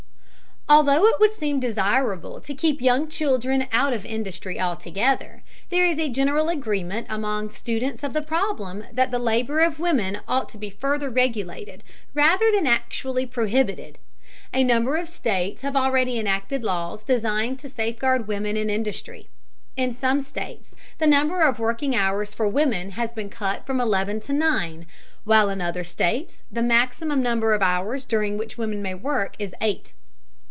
[0.69, 5.99] Although it would seem desirable to keep young children out of industry altogether, there is
[5.99, 10.57] a general agreement among students of the problem that the labor of women ought to
[10.57, 11.83] be further regulated
[12.13, 13.97] rather than actually prohibited.
[14.53, 19.27] A number of states have already enacted laws designed to safeguard women in industry.
[19.75, 24.21] In some states the number of working hours for women has been cut from eleven
[24.21, 24.85] to nine,
[25.25, 29.53] while in other states the maximum number of hours during which women may work is
[29.59, 29.91] eight.